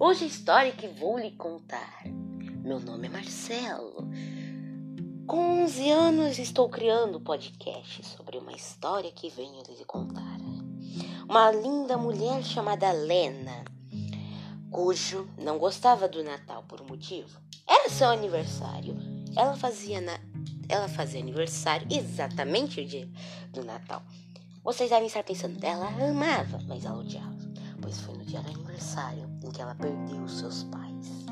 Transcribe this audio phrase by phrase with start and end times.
[0.00, 2.04] Hoje a história que vou lhe contar.
[2.62, 4.08] Meu nome é Marcelo.
[5.26, 10.38] Com 11 anos estou criando podcast sobre uma história que venho lhe contar.
[11.28, 13.64] Uma linda mulher chamada Lena,
[14.70, 17.36] cujo não gostava do Natal por um motivo.
[17.68, 18.96] Era seu aniversário.
[19.34, 20.20] Ela fazia na...
[20.68, 23.10] ela fazia aniversário exatamente o dia
[23.50, 24.04] do Natal.
[24.62, 27.36] Vocês devem estar pensando, ela amava, mas ela odiava,
[27.82, 31.26] pois foi no dia do aniversário em que ela perdeu seus pais,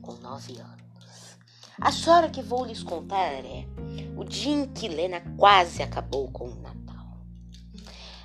[0.00, 1.36] com nove anos.
[1.80, 3.66] A história que vou lhes contar é
[4.16, 7.18] o dia em que Lena quase acabou com o Natal.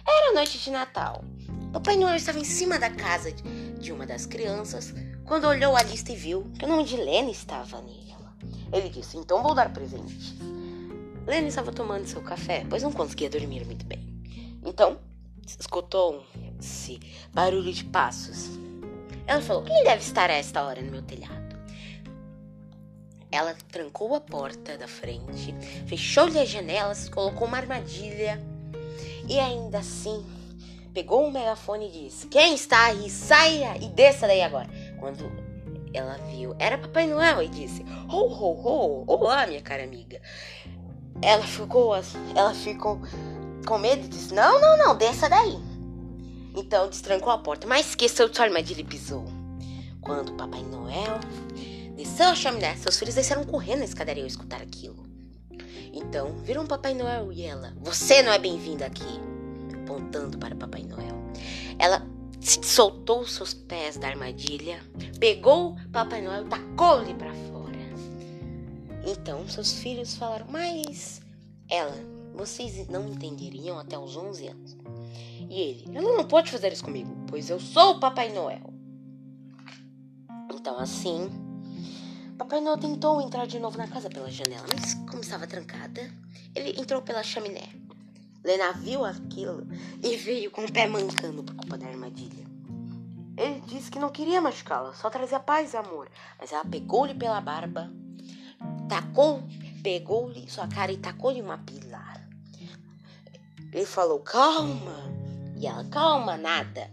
[0.07, 1.23] Era noite de Natal.
[1.73, 4.93] Papai Noel estava em cima da casa de uma das crianças
[5.25, 8.33] quando olhou a lista e viu que o nome de Lena estava nela.
[8.71, 10.37] Ele disse: Então vou dar presente.
[11.25, 14.07] Lena estava tomando seu café, pois não conseguia dormir muito bem.
[14.63, 14.97] Então,
[15.45, 16.99] escutou-se
[17.33, 18.66] barulho de passos.
[19.27, 21.57] Ela falou: Quem deve estar a esta hora no meu telhado?
[23.29, 25.53] Ela trancou a porta da frente,
[25.85, 28.41] fechou-lhe as janelas, colocou uma armadilha
[29.27, 30.25] e ainda assim
[30.93, 33.09] pegou um megafone e disse: Quem está aí?
[33.09, 34.69] Saia e desça daí agora.
[34.97, 35.29] Quando
[35.93, 40.21] ela viu, era Papai Noel e disse: Ho, ho, ho, olá, minha cara amiga.
[41.21, 41.93] Ela ficou,
[42.35, 43.01] ela ficou
[43.67, 45.76] com medo e disse: Não, não, não, desça daí.
[46.59, 49.25] Então destrancou a porta, mas esqueceu de sua armadilha e pisou.
[50.01, 51.19] Quando Papai Noel
[51.95, 55.05] desceu a chaminé, seus filhos desceram correndo na escadaria ao escutar aquilo.
[55.93, 59.03] Então viram Papai Noel e ela: Você não é bem-vinda aqui.
[59.83, 61.15] Apontando para Papai Noel.
[61.77, 62.03] Ela
[62.41, 64.79] soltou seus pés da armadilha,
[65.19, 67.77] pegou Papai Noel e tacou-lhe para fora.
[69.05, 71.21] Então seus filhos falaram: Mas
[71.69, 71.95] ela,
[72.33, 74.77] vocês não entenderiam até os 11 anos.
[75.49, 78.73] E ele: Ela não pode fazer isso comigo, pois eu sou o Papai Noel.
[80.53, 81.29] Então assim,
[82.37, 86.11] Papai Noel tentou entrar de novo na casa pela janela, mas como estava trancada,
[86.53, 87.67] ele entrou pela chaminé.
[88.43, 89.67] Lena viu aquilo
[90.03, 92.45] e veio com o pé mancando por culpa da armadilha.
[93.35, 96.09] Ele disse que não queria machucá-la, só trazia paz e amor.
[96.39, 97.91] Mas ela pegou-lhe pela barba,
[98.87, 99.43] tacou,
[99.83, 102.16] pegou-lhe sua cara e tacou-lhe uma pilar.
[103.77, 105.03] Ele falou, calma.
[105.55, 106.89] E ela, calma, nada.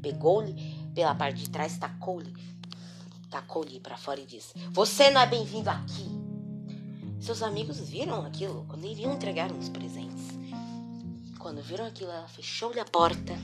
[0.00, 0.54] Pegou-lhe
[0.94, 2.32] pela parte de trás, tacou-lhe,
[3.30, 6.08] tacou-lhe para fora e disse, você não é bem-vindo aqui.
[7.20, 10.28] Seus amigos viram aquilo quando iriam entregar uns presentes.
[11.38, 13.34] Quando viram aquilo, ela fechou-lhe a porta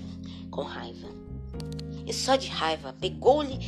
[0.50, 1.08] com raiva.
[2.06, 3.58] E só de raiva, pegou-lhe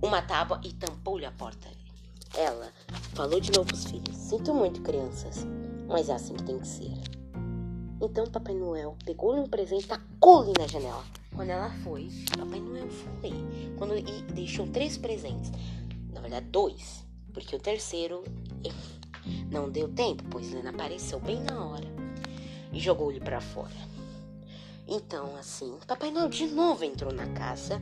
[0.00, 1.68] uma tábua e tampou-lhe a porta.
[2.32, 2.70] Ela
[3.14, 5.44] falou de novo aos filhos: Sinto muito, crianças,
[5.88, 7.17] mas é assim que tem que ser.
[8.00, 11.04] Então Papai Noel pegou-lhe um presente e tacou-lhe na janela.
[11.34, 13.32] Quando ela foi, Papai Noel foi.
[13.76, 15.50] Quando, e deixou três presentes.
[16.12, 17.04] Na verdade, dois.
[17.32, 18.22] Porque o terceiro
[19.50, 21.86] não deu tempo, pois Lena apareceu bem na hora
[22.72, 23.88] e jogou-lhe para fora.
[24.86, 27.80] Então, assim, Papai Noel de novo entrou na casa,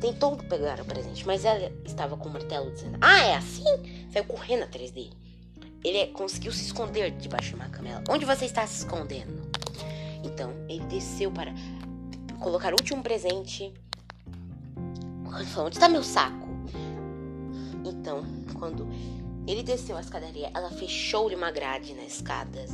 [0.00, 3.64] tentou pegar o presente, mas ela estava com o martelo dizendo: Ah, é assim?
[4.12, 5.12] Saiu correndo atrás dele.
[5.84, 8.02] Ele conseguiu se esconder debaixo de uma camela.
[8.08, 9.47] Onde você está se escondendo?
[10.24, 11.52] Então, ele desceu para
[12.40, 13.72] colocar o último presente.
[15.36, 16.48] Ele falou: Onde está meu saco?
[17.84, 18.24] Então,
[18.58, 18.86] quando
[19.46, 22.70] ele desceu a escadaria, ela fechou-lhe uma grade nas escadas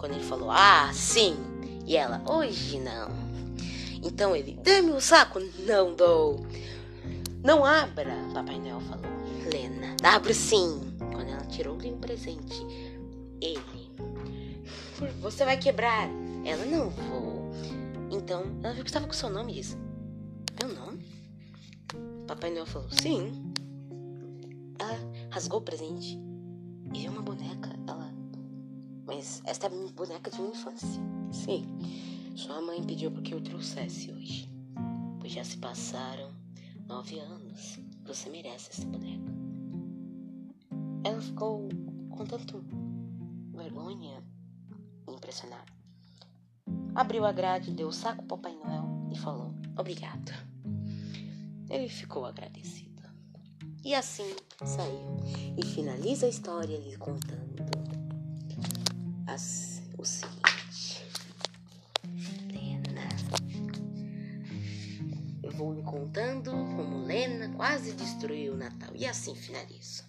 [0.00, 1.36] quando ele falou, ah, sim.
[1.86, 3.10] E ela, hoje não.
[4.02, 5.38] Então ele, dê-me o saco.
[5.66, 6.46] Não dou.
[7.44, 9.04] Não abra, Papai Noel falou.
[9.52, 10.80] Lena, abro sim.
[11.12, 12.66] Quando ela tirou-lhe um presente,
[13.42, 13.60] ele,
[15.20, 16.08] você vai quebrar.
[16.44, 17.50] Ela, não vou.
[18.10, 19.76] Então, ela viu que estava com seu nome e disse,
[20.60, 21.06] meu nome?
[22.26, 23.52] Papai Noel falou, sim.
[24.78, 24.98] Ela
[25.30, 26.18] rasgou o presente
[26.92, 27.70] e viu uma boneca.
[27.86, 28.10] Ela
[29.10, 30.88] mas esta é a minha boneca de minha infância.
[31.32, 31.66] Sim,
[32.36, 34.48] sua mãe pediu para que eu trouxesse hoje.
[35.18, 36.30] Pois já se passaram
[36.86, 37.80] nove anos.
[38.04, 39.32] Você merece essa boneca.
[41.02, 41.68] Ela ficou
[42.10, 42.64] com tanto
[43.52, 44.22] vergonha
[45.08, 45.79] e impressionada.
[47.00, 50.34] Abriu a grade, deu o saco ao Papai Noel e falou: Obrigado.
[51.70, 53.02] Ele ficou agradecido.
[53.82, 54.36] E assim
[54.66, 55.16] saiu.
[55.56, 57.64] E finaliza a história lhe contando
[59.26, 61.02] as, o seguinte.
[62.52, 63.08] Lena.
[65.42, 68.90] Eu vou lhe contando como Lena quase destruiu o Natal.
[68.94, 70.04] E assim finalizo.